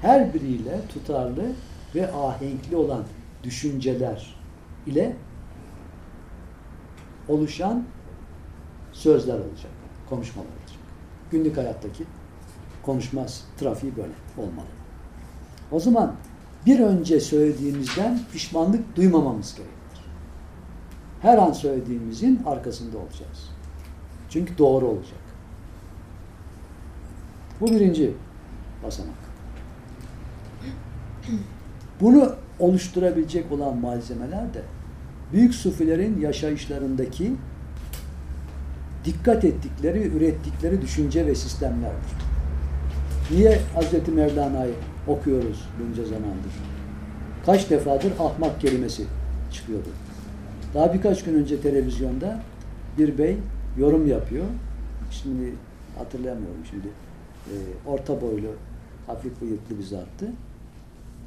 her 0.00 0.34
biriyle 0.34 0.80
tutarlı 0.88 1.52
ve 1.94 2.12
ahenkli 2.12 2.76
olan 2.76 3.04
düşünceler 3.44 4.36
ile 4.86 5.16
oluşan 7.28 7.84
sözler 8.92 9.34
olacak, 9.34 9.72
konuşmalar 10.08 10.46
olacak. 10.46 10.80
Günlük 11.30 11.56
hayattaki 11.56 12.04
konuşma 12.82 13.26
trafiği 13.60 13.96
böyle 13.96 14.12
olmalı. 14.38 14.66
O 15.72 15.80
zaman 15.80 16.14
bir 16.66 16.80
önce 16.80 17.20
söylediğimizden 17.20 18.20
pişmanlık 18.32 18.96
duymamamız 18.96 19.54
gerekir. 19.54 19.79
Her 21.22 21.38
an 21.38 21.52
söylediğimizin 21.52 22.42
arkasında 22.46 22.98
olacağız. 22.98 23.50
Çünkü 24.30 24.58
doğru 24.58 24.86
olacak. 24.86 25.20
Bu 27.60 27.66
birinci 27.66 28.14
basamak. 28.84 29.14
Bunu 32.00 32.34
oluşturabilecek 32.58 33.52
olan 33.52 33.76
malzemeler 33.76 34.54
de 34.54 34.62
büyük 35.32 35.54
sufilerin 35.54 36.20
yaşayışlarındaki 36.20 37.32
dikkat 39.04 39.44
ettikleri, 39.44 40.02
ürettikleri 40.02 40.82
düşünce 40.82 41.26
ve 41.26 41.34
sistemlerdir. 41.34 42.12
Niye 43.30 43.60
Hz. 43.76 44.08
Mevlana'yı 44.08 44.74
okuyoruz 45.06 45.68
bunca 45.80 46.04
zamandır? 46.04 46.52
Kaç 47.46 47.70
defadır 47.70 48.12
ahmak 48.18 48.60
kelimesi 48.60 49.04
çıkıyordu. 49.52 49.88
Daha 50.74 50.94
birkaç 50.94 51.24
gün 51.24 51.34
önce 51.34 51.60
televizyonda 51.60 52.42
bir 52.98 53.18
bey 53.18 53.36
yorum 53.78 54.06
yapıyor. 54.08 54.44
Şimdi 55.10 55.54
hatırlamıyorum 55.98 56.64
şimdi. 56.70 56.86
E, 57.46 57.54
orta 57.86 58.20
boylu, 58.20 58.48
hafif 59.06 59.40
bıyıklı 59.40 59.78
bir 59.78 59.84
zattı. 59.84 60.26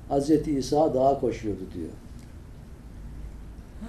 Hazreti 0.09 0.51
İsa 0.51 0.93
dağa 0.93 1.19
koşuyordu 1.19 1.61
diyor. 1.73 1.89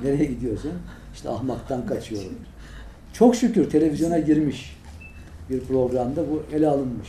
Nereye 0.02 0.24
gidiyorsun? 0.24 0.72
İşte 1.14 1.28
ahmaktan 1.28 1.86
kaçıyorum. 1.86 2.34
Çok 3.12 3.36
şükür 3.36 3.70
televizyona 3.70 4.18
girmiş 4.18 4.76
bir 5.50 5.60
programda 5.60 6.22
bu 6.30 6.42
ele 6.56 6.68
alınmış. 6.68 7.08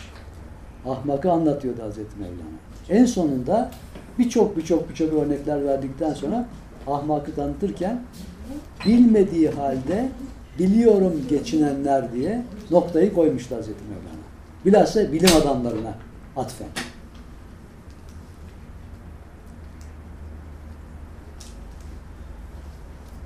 Ahmakı 0.85 1.31
anlatıyordu 1.31 1.83
Hazreti 1.83 2.19
Mevlana. 2.19 2.55
En 2.89 3.05
sonunda 3.05 3.71
birçok 4.19 4.57
birçok 4.57 4.89
birçok 4.89 5.13
örnekler 5.13 5.65
verdikten 5.65 6.13
sonra 6.13 6.47
ahmakı 6.87 7.35
tanıtırken 7.35 8.01
bilmediği 8.85 9.49
halde 9.49 10.09
biliyorum 10.59 11.13
geçinenler 11.29 12.13
diye 12.13 12.45
noktayı 12.71 13.13
koymuştu 13.13 13.55
Hazreti 13.55 13.83
Mevlana. 13.83 14.25
Bilhassa 14.65 15.11
bilim 15.11 15.35
adamlarına 15.41 15.93
atfen. 16.37 16.67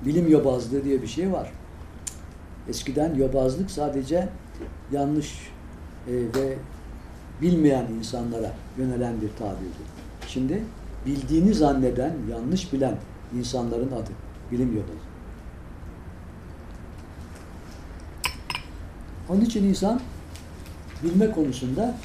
Bilim 0.05 0.31
yobazlığı 0.31 0.83
diye 0.83 1.01
bir 1.01 1.07
şey 1.07 1.31
var. 1.31 1.51
Eskiden 2.69 3.15
yobazlık 3.15 3.71
sadece 3.71 4.29
yanlış 4.91 5.51
e, 6.07 6.13
ve 6.13 6.57
bilmeyen 7.41 7.85
insanlara 7.99 8.51
yönelen 8.77 9.21
bir 9.21 9.29
tabirdi. 9.39 9.83
Şimdi 10.27 10.63
bildiğini 11.05 11.53
zanneden, 11.53 12.13
yanlış 12.31 12.73
bilen 12.73 12.95
insanların 13.37 13.91
adı. 13.91 14.11
Bilim 14.51 14.75
yobazı. 14.75 15.08
Onun 19.29 19.41
için 19.41 19.63
insan 19.63 19.99
bilme 21.03 21.31
konusunda 21.31 21.95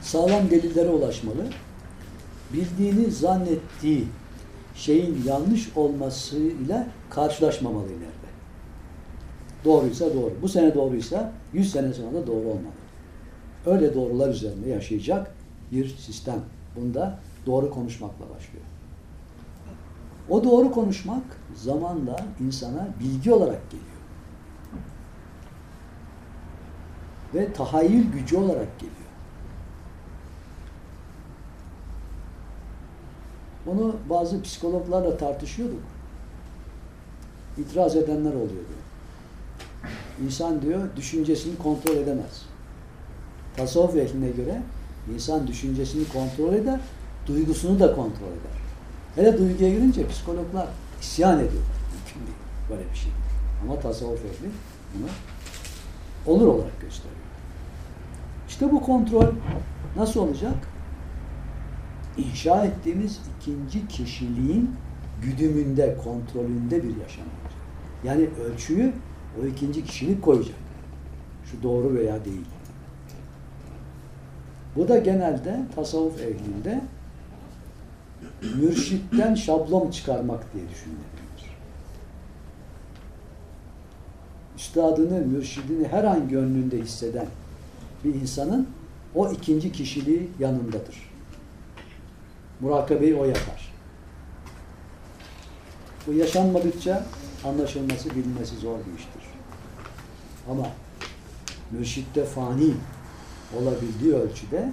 sağlam 0.00 0.50
delillere 0.50 0.88
ulaşmalı. 0.88 1.46
Bildiğini 2.52 3.10
zannettiği 3.10 4.04
şeyin 4.74 5.22
yanlış 5.26 5.76
olmasıyla 5.76 6.86
karşılaşmamalı 7.10 7.86
ileride. 7.86 8.30
Doğruysa 9.64 10.14
doğru. 10.14 10.32
Bu 10.42 10.48
sene 10.48 10.74
doğruysa 10.74 11.32
100 11.52 11.72
sene 11.72 11.92
sonra 11.92 12.14
da 12.14 12.26
doğru 12.26 12.48
olmalı. 12.48 12.80
Öyle 13.66 13.94
doğrular 13.94 14.28
üzerinde 14.28 14.68
yaşayacak 14.68 15.34
bir 15.72 15.88
sistem. 15.88 16.40
Bunda 16.76 17.18
doğru 17.46 17.70
konuşmakla 17.70 18.24
başlıyor. 18.34 18.64
O 20.28 20.44
doğru 20.44 20.72
konuşmak 20.72 21.22
zamanla 21.54 22.16
insana 22.40 22.88
bilgi 23.00 23.32
olarak 23.32 23.70
geliyor. 23.70 23.89
Ve 27.34 27.52
tahayyül 27.52 28.12
gücü 28.12 28.36
olarak 28.36 28.78
geliyor. 28.78 28.96
Bunu 33.66 33.96
bazı 34.10 34.42
psikologlarla 34.42 35.16
tartışıyorduk. 35.16 35.82
İtiraz 37.58 37.96
edenler 37.96 38.32
oluyordu. 38.32 38.80
İnsan 40.24 40.62
diyor 40.62 40.88
düşüncesini 40.96 41.58
kontrol 41.58 41.96
edemez. 41.96 42.46
Tasavvuf 43.56 43.96
ehline 43.96 44.30
göre 44.30 44.62
insan 45.14 45.46
düşüncesini 45.46 46.08
kontrol 46.08 46.54
eder, 46.54 46.80
duygusunu 47.26 47.80
da 47.80 47.86
kontrol 47.86 48.26
eder. 48.26 48.60
Hele 49.14 49.38
duyguya 49.38 49.70
girince 49.70 50.08
psikologlar 50.08 50.66
isyan 51.00 51.38
ediyor. 51.38 51.62
Böyle 52.70 52.90
bir 52.90 52.96
şey. 52.96 53.12
Ama 53.64 53.80
tasavvuf 53.80 54.24
ehli 54.24 54.50
bunu 54.94 55.08
olur 56.26 56.46
olarak 56.46 56.80
gösteriyor. 56.80 57.20
İşte 58.48 58.72
bu 58.72 58.82
kontrol 58.82 59.26
nasıl 59.96 60.20
olacak? 60.20 60.54
İnşa 62.16 62.64
ettiğimiz 62.64 63.20
ikinci 63.38 63.88
kişiliğin 63.88 64.70
güdümünde, 65.22 65.96
kontrolünde 66.04 66.82
bir 66.82 66.96
yaşam 66.96 67.24
olacak. 67.24 67.60
Yani 68.04 68.28
ölçüyü 68.44 68.92
o 69.42 69.46
ikinci 69.46 69.84
kişilik 69.84 70.22
koyacak. 70.22 70.56
Şu 71.44 71.62
doğru 71.62 71.94
veya 71.94 72.24
değil. 72.24 72.46
Bu 74.76 74.88
da 74.88 74.98
genelde 74.98 75.60
tasavvuf 75.74 76.20
ehlinde 76.20 76.82
mürşitten 78.60 79.34
şablon 79.34 79.90
çıkarmak 79.90 80.54
diye 80.54 80.68
düşünülür. 80.68 81.19
Üstadını, 84.70 85.26
mürşidini 85.26 85.88
her 85.88 86.04
an 86.04 86.28
gönlünde 86.28 86.78
hisseden 86.78 87.26
bir 88.04 88.14
insanın 88.14 88.68
o 89.14 89.30
ikinci 89.30 89.72
kişiliği 89.72 90.30
yanındadır. 90.38 91.10
Murakabeyi 92.60 93.14
o 93.14 93.24
yapar. 93.24 93.72
Bu 96.06 96.12
yaşanmadıkça 96.12 97.04
anlaşılması, 97.44 98.10
bilinmesi 98.10 98.56
zor 98.56 98.78
bir 98.78 98.98
iştir. 98.98 99.22
Ama 100.50 100.66
mürşitte 101.70 102.24
fani 102.24 102.74
olabildiği 103.60 104.14
ölçüde 104.14 104.72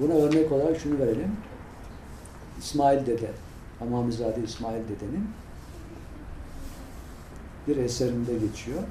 buna 0.00 0.12
örnek 0.12 0.52
olarak 0.52 0.80
şunu 0.80 0.98
verelim. 0.98 1.36
İsmail 2.58 3.06
Dede, 3.06 3.30
Hamamizade 3.78 4.42
İsmail 4.44 4.82
Dede'nin 4.82 5.28
bir 7.68 7.76
eserinde 7.76 8.32
geçiyor. 8.38 8.82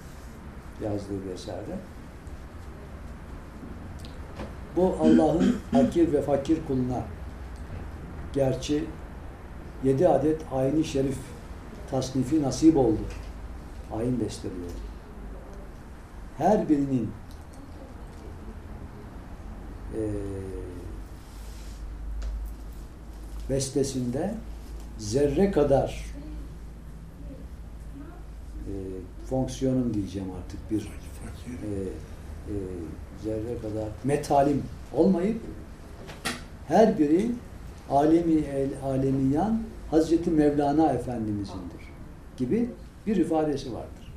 Yazdığı 0.84 1.26
bir 1.26 1.34
eserde. 1.34 1.78
Bu 4.76 4.98
Allah'ın 5.02 5.56
hakir 5.72 6.14
ve 6.14 6.22
fakir 6.22 6.60
kuluna 6.68 7.04
gerçi 8.34 8.86
yedi 9.84 10.08
adet 10.08 10.42
ayni 10.52 10.84
şerif 10.84 11.18
tasnifi 11.92 12.42
nasip 12.42 12.78
oldu. 12.78 13.02
Ayin 13.94 14.20
besteliyor. 14.20 14.72
Her 16.38 16.70
birinin 16.70 17.12
e, 19.94 20.02
bestesinde 23.50 24.36
zerre 24.98 25.52
kadar 25.52 26.06
e, 28.68 28.76
fonksiyonum 29.26 29.94
diyeceğim 29.94 30.28
artık 30.40 30.72
bir 30.72 30.82
e, 30.82 31.72
e, 32.48 32.56
zerre 33.24 33.58
kadar 33.62 33.90
metalim 34.04 34.64
olmayıp 34.94 35.42
her 36.68 37.00
biri 37.00 37.32
alemi 37.90 38.34
el, 38.34 38.70
alemiyan 38.84 39.62
Hazreti 39.92 40.30
Mevlana 40.30 40.94
Efendimiz'indir 40.94 41.88
gibi 42.38 42.70
bir 43.08 43.16
ifadesi 43.16 43.74
vardır. 43.74 44.14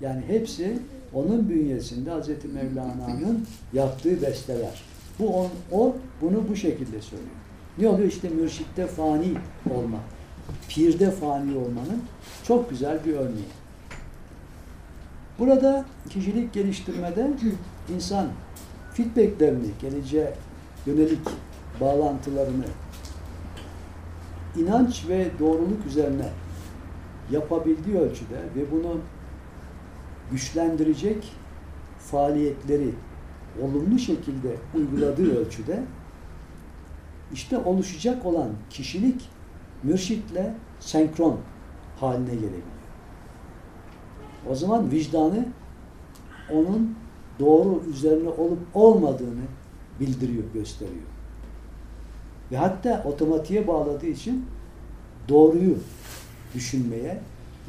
Yani 0.00 0.22
hepsi 0.26 0.78
onun 1.14 1.48
bünyesinde 1.48 2.10
Hazreti 2.10 2.48
Mevlana'nın 2.48 3.46
yaptığı 3.72 4.22
besteler. 4.22 4.82
Bu 5.18 5.36
on, 5.36 5.48
o 5.72 5.96
bunu 6.20 6.48
bu 6.48 6.56
şekilde 6.56 7.02
söylüyor. 7.02 7.30
Ne 7.78 7.88
oluyor? 7.88 8.08
İşte 8.08 8.28
mürşitte 8.28 8.86
fani 8.86 9.32
olma, 9.74 9.98
pirde 10.68 11.10
fani 11.10 11.56
olmanın 11.56 12.02
çok 12.44 12.70
güzel 12.70 12.98
bir 13.06 13.12
örneği. 13.12 13.59
Burada 15.40 15.84
kişilik 16.10 16.52
geliştirmede 16.52 17.30
insan 17.94 18.26
feedbacklerini, 18.92 19.66
geleceğe 19.80 20.34
yönelik 20.86 21.28
bağlantılarını 21.80 22.64
inanç 24.56 25.08
ve 25.08 25.30
doğruluk 25.38 25.86
üzerine 25.86 26.28
yapabildiği 27.30 27.96
ölçüde 27.96 28.38
ve 28.56 28.72
bunu 28.72 29.00
güçlendirecek 30.30 31.32
faaliyetleri 31.98 32.94
olumlu 33.62 33.98
şekilde 33.98 34.56
uyguladığı 34.74 35.40
ölçüde 35.40 35.82
işte 37.32 37.58
oluşacak 37.58 38.26
olan 38.26 38.48
kişilik 38.70 39.28
mürşitle 39.82 40.54
senkron 40.80 41.40
haline 42.00 42.34
gelebiliyor. 42.34 42.79
O 44.48 44.54
zaman 44.54 44.90
vicdanı 44.90 45.46
onun 46.52 46.96
doğru 47.40 47.82
üzerine 47.90 48.28
olup 48.28 48.58
olmadığını 48.74 49.44
bildiriyor, 50.00 50.44
gösteriyor. 50.54 51.10
Ve 52.52 52.56
hatta 52.56 53.02
otomatiğe 53.04 53.66
bağladığı 53.66 54.06
için 54.06 54.46
doğruyu 55.28 55.76
düşünmeye, 56.54 57.20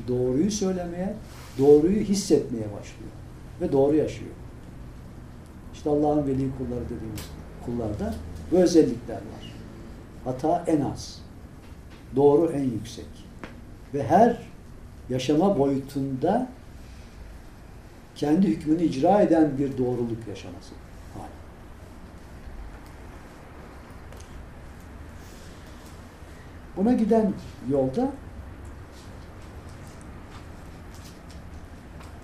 doğruyu 0.07 0.51
söylemeye, 0.51 1.15
doğruyu 1.57 1.99
hissetmeye 1.99 2.65
başlıyor. 2.65 3.11
Ve 3.61 3.71
doğru 3.71 3.95
yaşıyor. 3.95 4.31
İşte 5.73 5.89
Allah'ın 5.89 6.27
veli 6.27 6.49
kulları 6.57 6.85
dediğimiz 6.85 7.21
kullarda 7.65 8.15
bu 8.51 8.55
özellikler 8.55 9.15
var. 9.15 9.53
Hata 10.23 10.63
en 10.67 10.81
az. 10.81 11.21
Doğru 12.15 12.51
en 12.51 12.63
yüksek. 12.63 13.05
Ve 13.93 14.03
her 14.03 14.37
yaşama 15.09 15.59
boyutunda 15.59 16.49
kendi 18.21 18.47
hükmünü 18.47 18.83
icra 18.83 19.21
eden 19.21 19.57
bir 19.57 19.77
doğruluk 19.77 20.27
yaşaması 20.29 20.73
hali. 21.13 21.31
Buna 26.77 26.93
giden 26.93 27.33
yolda 27.69 28.11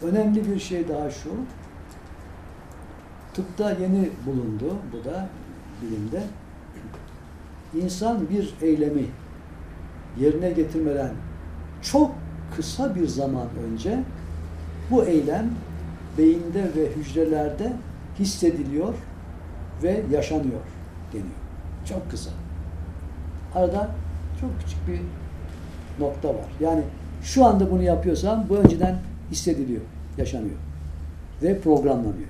önemli 0.01 0.47
bir 0.47 0.59
şey 0.59 0.87
daha 0.87 1.11
şu. 1.11 1.29
Tıpta 3.33 3.71
yeni 3.71 4.09
bulundu 4.25 4.75
bu 4.93 5.03
da 5.03 5.29
bilimde. 5.81 6.23
İnsan 7.75 8.29
bir 8.29 8.53
eylemi 8.61 9.05
yerine 10.19 10.51
getirmeden 10.51 11.11
çok 11.81 12.15
kısa 12.55 12.95
bir 12.95 13.07
zaman 13.07 13.47
önce 13.65 14.03
bu 14.91 15.03
eylem 15.03 15.49
beyinde 16.17 16.63
ve 16.75 16.95
hücrelerde 16.95 17.73
hissediliyor 18.19 18.93
ve 19.83 20.03
yaşanıyor 20.11 20.61
deniyor. 21.13 21.29
Çok 21.85 22.11
kısa. 22.11 22.29
Arada 23.55 23.89
çok 24.41 24.49
küçük 24.59 24.87
bir 24.87 24.99
nokta 26.05 26.29
var. 26.29 26.45
Yani 26.59 26.81
şu 27.23 27.45
anda 27.45 27.71
bunu 27.71 27.83
yapıyorsam 27.83 28.45
bu 28.49 28.55
önceden 28.55 28.99
hissediliyor, 29.31 29.81
yaşanıyor 30.17 30.55
ve 31.41 31.59
programlanıyor. 31.59 32.27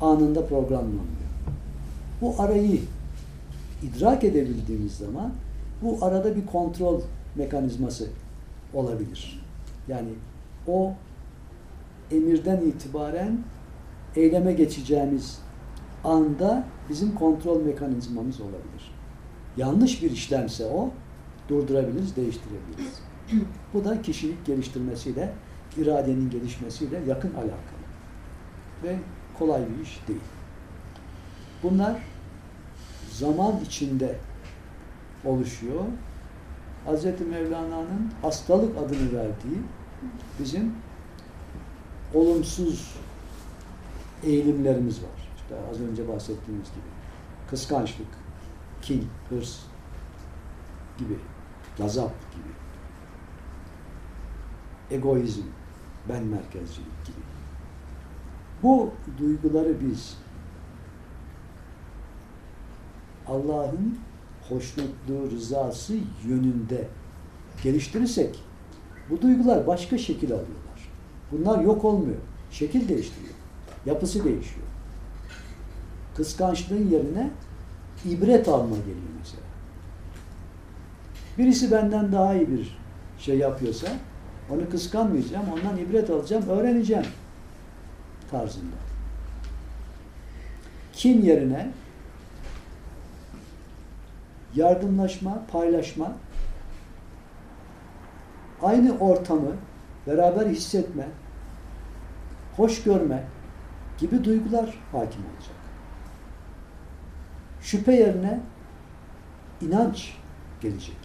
Anında 0.00 0.46
programlanıyor. 0.46 1.04
Bu 2.20 2.34
arayı 2.38 2.80
idrak 3.82 4.24
edebildiğimiz 4.24 4.92
zaman 4.92 5.32
bu 5.82 6.04
arada 6.04 6.36
bir 6.36 6.46
kontrol 6.46 7.00
mekanizması 7.36 8.06
olabilir. 8.74 9.44
Yani 9.88 10.08
o 10.68 10.92
emirden 12.10 12.60
itibaren 12.60 13.38
eyleme 14.16 14.52
geçeceğimiz 14.52 15.38
anda 16.04 16.64
bizim 16.88 17.14
kontrol 17.14 17.62
mekanizmamız 17.62 18.40
olabilir. 18.40 18.94
Yanlış 19.56 20.02
bir 20.02 20.10
işlemse 20.10 20.66
o 20.66 20.90
durdurabiliriz, 21.48 22.16
değiştirebiliriz. 22.16 23.00
Bu 23.74 23.84
da 23.84 24.02
kişilik 24.02 24.46
geliştirmesiyle, 24.46 25.32
iradenin 25.76 26.30
gelişmesiyle 26.30 27.00
yakın 27.08 27.34
alakalı. 27.34 27.84
Ve 28.82 28.96
kolay 29.38 29.60
bir 29.60 29.82
iş 29.82 30.00
değil. 30.08 30.20
Bunlar 31.62 31.96
zaman 33.12 33.60
içinde 33.66 34.16
oluşuyor. 35.24 35.84
Hz. 36.86 37.04
Mevlana'nın 37.04 38.12
hastalık 38.22 38.78
adını 38.78 39.12
verdiği 39.12 39.58
bizim 40.38 40.72
olumsuz 42.14 42.94
eğilimlerimiz 44.22 45.02
var. 45.02 45.28
İşte 45.36 45.54
az 45.70 45.80
önce 45.80 46.08
bahsettiğimiz 46.08 46.68
gibi. 46.68 46.94
Kıskançlık, 47.50 48.06
kin, 48.82 49.08
hırs 49.28 49.58
gibi, 50.98 51.18
gazap 51.78 52.12
gibi. 52.32 52.54
Egoizm, 54.96 55.42
ben 56.08 56.24
merkezcilik 56.24 57.06
gibi. 57.06 57.16
Bu 58.62 58.90
duyguları 59.18 59.76
biz 59.80 60.16
Allah'ın 63.26 63.98
hoşnutluğu, 64.48 65.30
rızası 65.30 65.94
yönünde 66.28 66.88
geliştirirsek 67.62 68.44
bu 69.10 69.22
duygular 69.22 69.66
başka 69.66 69.98
şekil 69.98 70.32
alıyorlar. 70.32 70.63
Bunlar 71.32 71.60
yok 71.60 71.84
olmuyor. 71.84 72.18
Şekil 72.50 72.88
değiştiriyor. 72.88 73.34
Yapısı 73.86 74.24
değişiyor. 74.24 74.66
Kıskançlığın 76.16 76.90
yerine 76.90 77.30
ibret 78.04 78.48
alma 78.48 78.76
geliyor 78.76 79.14
mesela. 79.18 79.42
Birisi 81.38 81.70
benden 81.70 82.12
daha 82.12 82.34
iyi 82.34 82.50
bir 82.50 82.78
şey 83.18 83.38
yapıyorsa 83.38 83.86
onu 84.50 84.70
kıskanmayacağım, 84.70 85.44
ondan 85.52 85.78
ibret 85.78 86.10
alacağım, 86.10 86.48
öğreneceğim 86.48 87.06
tarzında. 88.30 88.76
Kin 90.92 91.22
yerine 91.22 91.70
yardımlaşma, 94.54 95.42
paylaşma, 95.52 96.12
aynı 98.62 98.98
ortamı 98.98 99.50
beraber 100.06 100.46
hissetme, 100.46 101.08
hoş 102.56 102.82
görme 102.82 103.24
gibi 103.98 104.24
duygular 104.24 104.78
hakim 104.92 105.20
olacak. 105.20 105.56
Şüphe 107.60 107.92
yerine 107.92 108.40
inanç 109.60 110.16
gelecek. 110.60 110.96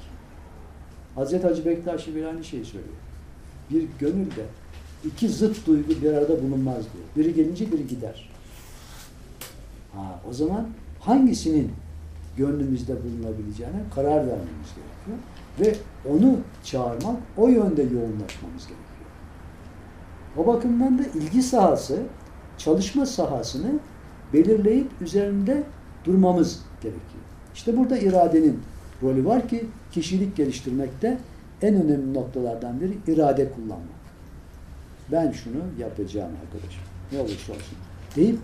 Hazreti 1.16 1.48
Hacı 1.48 1.66
Bektaşi 1.66 2.16
bir 2.16 2.26
aynı 2.26 2.44
şeyi 2.44 2.66
söylüyor. 2.66 2.96
Bir 3.70 3.88
gönülde 4.00 4.46
iki 5.06 5.30
zıt 5.30 5.68
duygu 5.68 6.02
bir 6.02 6.14
arada 6.14 6.44
bulunmaz 6.44 6.76
diyor. 6.76 7.06
Biri 7.16 7.36
gelince 7.36 7.72
biri 7.72 7.88
gider. 7.88 8.30
Ha, 9.94 10.20
o 10.30 10.34
zaman 10.34 10.68
hangisinin 11.00 11.72
gönlümüzde 12.38 12.96
bulunabileceğine 13.04 13.80
karar 13.96 14.18
vermemiz 14.18 14.70
gerekiyor. 14.76 15.18
Ve 15.60 15.76
onu 16.10 16.38
çağırmak, 16.64 17.18
o 17.38 17.48
yönde 17.48 17.82
yoğunlaşmamız 17.82 18.68
gerekiyor. 18.68 18.89
O 20.38 20.48
bakımdan 20.48 21.00
da 21.00 21.04
ilgi 21.04 21.44
sahası, 21.44 22.00
çalışma 22.58 23.06
sahasını 23.06 23.72
belirleyip 24.34 24.88
üzerinde 25.02 25.64
durmamız 26.06 26.60
gerekiyor. 26.82 27.24
İşte 27.56 27.78
burada 27.78 27.98
iradenin 27.98 28.60
rolü 29.04 29.26
var 29.26 29.48
ki 29.48 29.66
kişilik 29.92 30.38
geliştirmekte 30.38 31.18
en 31.62 31.76
önemli 31.76 32.14
noktalardan 32.14 32.82
biri 32.82 32.98
irade 33.08 33.52
kullanmak. 33.52 34.00
Ben 35.12 35.32
şunu 35.32 35.58
yapacağım 35.80 36.32
arkadaşım. 36.44 36.82
Ne 37.12 37.20
olursa 37.20 37.54
olsun 37.54 37.78
deyip 38.16 38.38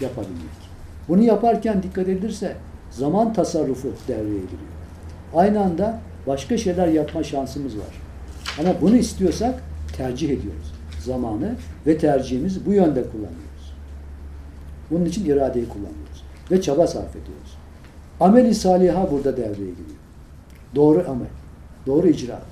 yapabilmek. 0.00 0.68
Bunu 1.08 1.22
yaparken 1.22 1.82
dikkat 1.82 2.08
edilirse 2.08 2.56
zaman 2.90 3.32
tasarrufu 3.32 3.92
devreye 4.08 4.24
giriyor. 4.24 4.78
Aynı 5.34 5.60
anda 5.60 6.00
başka 6.26 6.58
şeyler 6.58 6.88
yapma 6.88 7.22
şansımız 7.22 7.78
var. 7.78 8.00
Ama 8.60 8.80
bunu 8.80 8.96
istiyorsak 8.96 9.62
tercih 9.96 10.30
ediyoruz. 10.30 10.77
Zamanı 11.08 11.54
ve 11.86 11.98
tercihimizi 11.98 12.66
bu 12.66 12.72
yönde 12.72 13.02
kullanıyoruz. 13.02 13.74
Bunun 14.90 15.04
için 15.04 15.24
iradeyi 15.24 15.68
kullanıyoruz. 15.68 16.24
Ve 16.50 16.60
çaba 16.62 16.86
sarf 16.86 17.10
ediyoruz. 17.10 17.58
Amel-i 18.20 18.54
saliha 18.54 19.10
burada 19.10 19.36
devreye 19.36 19.70
giriyor. 19.70 19.98
Doğru 20.74 21.10
amel. 21.10 21.28
Doğru 21.86 22.08
icraat. 22.08 22.46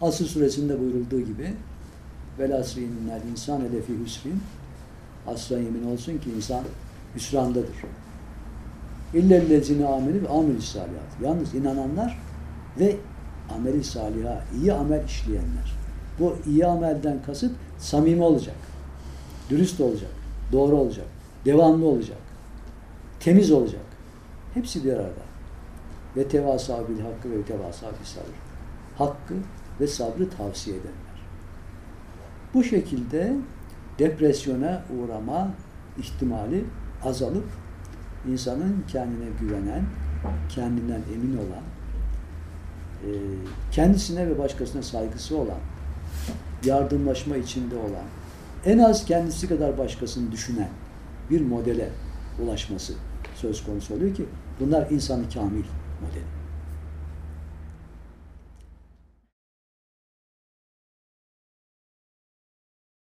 Asıl 0.00 0.24
suresinde 0.24 0.80
buyurulduğu 0.80 1.20
gibi 1.20 1.54
vel 2.38 2.56
asri 2.56 2.88
insan 3.32 3.60
elefi 3.60 3.92
hüsrin 4.04 4.40
asla 5.26 5.58
yemin 5.58 5.92
olsun 5.92 6.18
ki 6.18 6.30
insan 6.36 6.62
hüsrandadır. 7.14 7.76
İllellezine 9.14 9.86
ameli 9.86 10.22
ve 10.22 10.28
amel 10.28 10.60
salihat. 10.60 11.20
Yalnız 11.22 11.54
inananlar 11.54 12.18
ve 12.80 12.96
ameli 13.56 13.84
saliha, 13.84 14.44
iyi 14.60 14.72
amel 14.72 15.04
işleyenler. 15.04 15.78
Bu 16.20 16.36
iyi 16.46 16.66
amelden 16.66 17.22
kasıt 17.26 17.52
samimi 17.78 18.22
olacak. 18.22 18.56
Dürüst 19.50 19.80
olacak. 19.80 20.10
Doğru 20.52 20.76
olacak. 20.76 21.06
Devamlı 21.44 21.86
olacak. 21.86 22.18
Temiz 23.20 23.50
olacak. 23.50 23.84
Hepsi 24.54 24.84
bir 24.84 24.92
arada. 24.92 25.28
Ve 26.16 26.28
tevasa 26.28 26.88
bil 26.88 27.00
hakkı 27.00 27.30
ve 27.30 27.42
tevasa 27.42 27.86
bil 27.86 28.04
sabır. 28.04 28.34
Hakkı 28.98 29.34
ve 29.80 29.86
sabrı 29.86 30.30
tavsiye 30.30 30.76
edenler. 30.76 31.08
Bu 32.54 32.64
şekilde 32.64 33.36
depresyona 33.98 34.82
uğrama 34.98 35.50
ihtimali 35.98 36.64
azalıp 37.04 37.46
insanın 38.28 38.84
kendine 38.88 39.28
güvenen, 39.40 39.84
kendinden 40.48 41.02
emin 41.14 41.36
olan, 41.36 41.64
e, 43.04 43.10
kendisine 43.72 44.28
ve 44.28 44.38
başkasına 44.38 44.82
saygısı 44.82 45.36
olan, 45.36 45.58
yardımlaşma 46.64 47.36
içinde 47.36 47.76
olan, 47.76 48.06
en 48.64 48.78
az 48.78 49.04
kendisi 49.04 49.48
kadar 49.48 49.78
başkasını 49.78 50.32
düşünen 50.32 50.68
bir 51.30 51.40
modele 51.40 51.90
ulaşması 52.42 52.92
söz 53.34 53.64
konusu 53.64 53.94
oluyor 53.94 54.14
ki 54.14 54.24
bunlar 54.60 54.90
insanı 54.90 55.30
kamil 55.34 55.64
modeli. 56.00 56.37